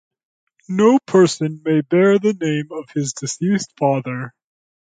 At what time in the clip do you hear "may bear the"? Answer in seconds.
1.63-2.33